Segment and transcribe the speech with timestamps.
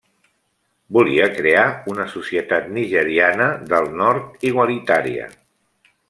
[0.95, 5.29] Volia crear una societat nigeriana del Nord igualitària.